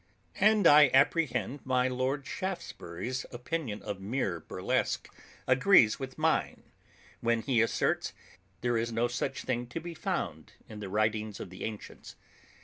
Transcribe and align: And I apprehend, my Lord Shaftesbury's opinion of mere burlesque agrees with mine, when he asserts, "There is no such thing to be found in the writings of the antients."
And 0.39 0.65
I 0.65 0.89
apprehend, 0.95 1.63
my 1.63 1.87
Lord 1.87 2.25
Shaftesbury's 2.25 3.23
opinion 3.31 3.83
of 3.83 4.01
mere 4.01 4.39
burlesque 4.39 5.07
agrees 5.45 5.99
with 5.99 6.17
mine, 6.17 6.63
when 7.19 7.43
he 7.43 7.61
asserts, 7.61 8.11
"There 8.61 8.77
is 8.79 8.91
no 8.91 9.07
such 9.07 9.43
thing 9.43 9.67
to 9.67 9.79
be 9.79 9.93
found 9.93 10.53
in 10.67 10.79
the 10.79 10.89
writings 10.89 11.39
of 11.39 11.51
the 11.51 11.63
antients." 11.63 12.15